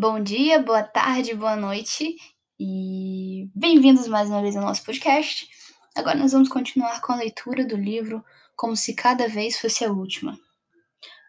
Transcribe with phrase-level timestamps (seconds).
[0.00, 2.14] Bom dia, boa tarde, boa noite
[2.56, 5.48] e bem-vindos mais uma vez ao nosso podcast.
[5.96, 8.24] Agora nós vamos continuar com a leitura do livro
[8.54, 10.38] Como se Cada Vez Fosse a Última,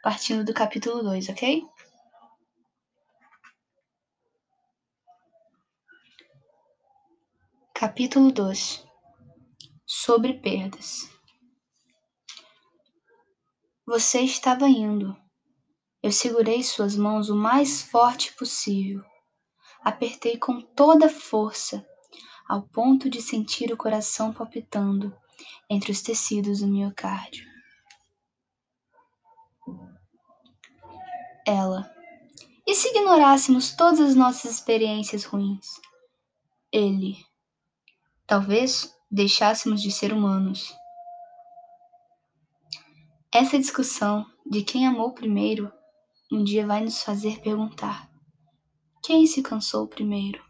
[0.04, 1.64] partindo do capítulo 2, ok?
[7.74, 8.86] Capítulo 2
[9.84, 11.10] Sobre perdas.
[13.88, 15.18] Você estava indo
[16.02, 19.04] eu segurei suas mãos o mais forte possível.
[19.84, 21.86] Apertei com toda força,
[22.48, 25.16] ao ponto de sentir o coração palpitando
[25.70, 27.46] entre os tecidos do miocárdio.
[31.46, 31.94] Ela.
[32.66, 35.68] E se ignorássemos todas as nossas experiências ruins?
[36.72, 37.18] Ele.
[38.28, 40.74] Talvez deixássemos de ser humanos.
[43.34, 45.72] Essa discussão de quem amou primeiro
[46.32, 48.10] um dia vai nos fazer perguntar:
[49.04, 50.48] quem se cansou primeiro?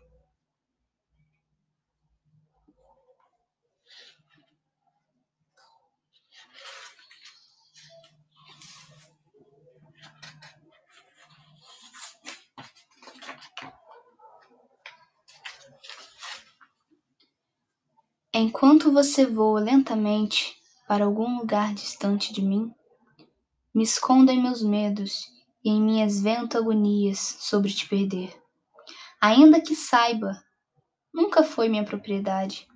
[18.32, 20.56] Enquanto você voa lentamente
[20.88, 22.72] para algum lugar distante de mim,
[23.74, 28.38] me escondo em meus medos e em minhas vento-agonias sobre te perder.
[29.22, 30.42] Ainda que saiba,
[31.14, 32.68] nunca foi minha propriedade.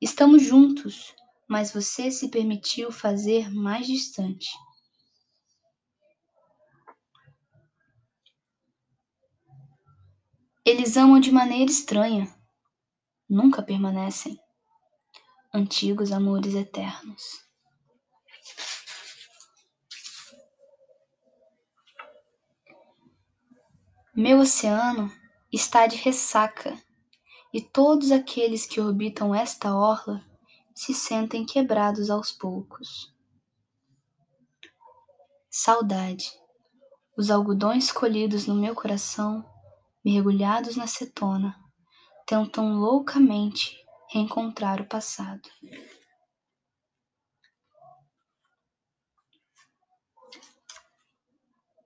[0.00, 1.14] Estamos juntos,
[1.48, 4.48] mas você se permitiu fazer mais distante.
[10.64, 12.32] Eles amam de maneira estranha,
[13.28, 14.38] nunca permanecem.
[15.52, 17.49] Antigos amores eternos.
[24.12, 25.08] Meu oceano
[25.52, 26.76] está de ressaca,
[27.54, 30.20] e todos aqueles que orbitam esta orla
[30.74, 33.14] se sentem quebrados aos poucos.
[35.48, 36.28] Saudade.
[37.16, 39.48] Os algodões colhidos no meu coração,
[40.04, 41.56] mergulhados na cetona,
[42.26, 43.76] tentam loucamente
[44.08, 45.48] reencontrar o passado.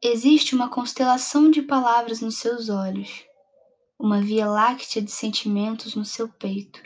[0.06, 3.24] Existe uma constelação de palavras nos seus olhos,
[3.98, 6.78] uma via láctea de sentimentos no seu peito,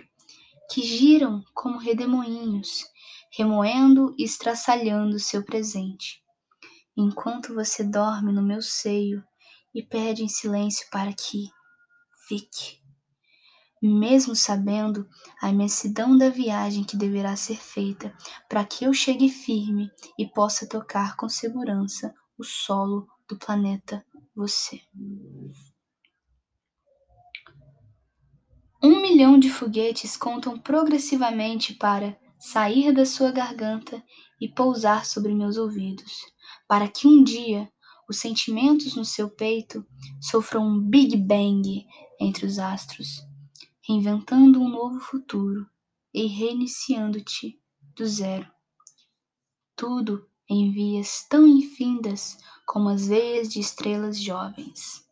[0.71, 2.85] que giram como redemoinhos,
[3.37, 6.23] remoendo e estraçalhando seu presente,
[6.97, 9.21] enquanto você dorme no meu seio
[9.75, 11.49] e pede em silêncio para que
[12.29, 12.79] fique.
[13.83, 15.09] Mesmo sabendo
[15.43, 18.17] a imensidão da viagem que deverá ser feita
[18.49, 24.05] para que eu chegue firme e possa tocar com segurança o solo do planeta
[24.35, 24.81] você.
[28.83, 34.01] Um milhão de foguetes contam progressivamente para sair da sua garganta
[34.41, 36.21] e pousar sobre meus ouvidos,
[36.69, 37.69] para que um dia
[38.09, 39.85] os sentimentos no seu peito
[40.21, 41.85] sofram um Big Bang
[42.21, 43.21] entre os astros,
[43.83, 45.67] reinventando um novo futuro
[46.15, 47.61] e reiniciando-te
[47.97, 48.49] do zero.
[49.75, 55.07] Tudo em vias tão infindas como as veias de estrelas jovens.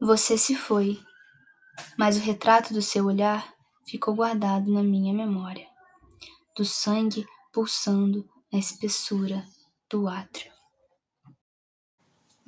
[0.00, 0.98] Você se foi,
[1.98, 3.52] mas o retrato do seu olhar
[3.84, 5.68] ficou guardado na minha memória,
[6.56, 9.44] do sangue pulsando na espessura
[9.90, 10.57] do átrio.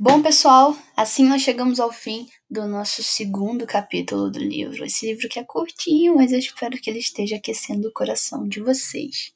[0.03, 4.83] Bom, pessoal, assim nós chegamos ao fim do nosso segundo capítulo do livro.
[4.83, 8.61] Esse livro que é curtinho, mas eu espero que ele esteja aquecendo o coração de
[8.61, 9.35] vocês.